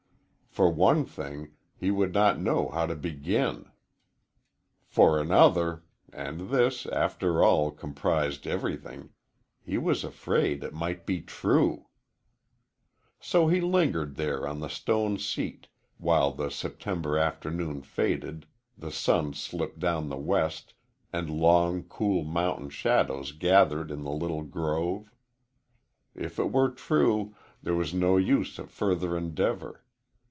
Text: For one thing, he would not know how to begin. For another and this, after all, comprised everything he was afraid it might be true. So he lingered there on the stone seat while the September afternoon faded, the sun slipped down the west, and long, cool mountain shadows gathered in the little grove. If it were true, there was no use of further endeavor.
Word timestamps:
For 0.53 0.69
one 0.69 1.05
thing, 1.05 1.53
he 1.77 1.91
would 1.91 2.13
not 2.13 2.37
know 2.41 2.67
how 2.71 2.85
to 2.85 2.93
begin. 2.93 3.71
For 4.85 5.17
another 5.17 5.83
and 6.11 6.49
this, 6.49 6.85
after 6.87 7.41
all, 7.41 7.71
comprised 7.71 8.45
everything 8.45 9.11
he 9.63 9.77
was 9.77 10.03
afraid 10.03 10.61
it 10.61 10.73
might 10.73 11.05
be 11.05 11.21
true. 11.21 11.87
So 13.21 13.47
he 13.47 13.61
lingered 13.61 14.15
there 14.17 14.45
on 14.45 14.59
the 14.59 14.67
stone 14.67 15.17
seat 15.17 15.69
while 15.97 16.31
the 16.33 16.51
September 16.51 17.17
afternoon 17.17 17.81
faded, 17.81 18.45
the 18.77 18.91
sun 18.91 19.33
slipped 19.33 19.79
down 19.79 20.09
the 20.09 20.17
west, 20.17 20.73
and 21.13 21.29
long, 21.29 21.83
cool 21.83 22.25
mountain 22.25 22.69
shadows 22.71 23.31
gathered 23.31 23.89
in 23.89 24.03
the 24.03 24.11
little 24.11 24.43
grove. 24.43 25.13
If 26.13 26.39
it 26.39 26.51
were 26.51 26.71
true, 26.71 27.35
there 27.63 27.73
was 27.73 27.93
no 27.93 28.17
use 28.17 28.59
of 28.59 28.69
further 28.69 29.15
endeavor. 29.15 29.85